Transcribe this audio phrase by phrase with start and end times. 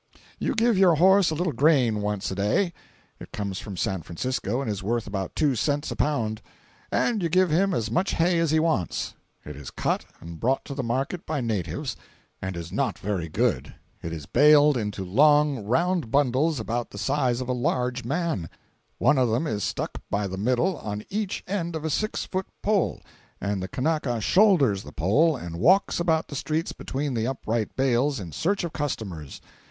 [0.39, 2.73] You give your horse a little grain once a day;
[3.19, 6.41] it comes from San Francisco, and is worth about two cents a pound;
[6.91, 9.13] and you give him as much hay as he wants;
[9.45, 11.95] it is cut and brought to the market by natives,
[12.41, 17.39] and is not very good it is baled into long, round bundles, about the size
[17.39, 18.49] of a large man;
[18.97, 22.47] one of them is stuck by the middle on each end of a six foot
[22.63, 22.99] pole,
[23.39, 28.19] and the Kanaka shoulders the pole and walks about the streets between the upright bales
[28.19, 29.39] in search of customers.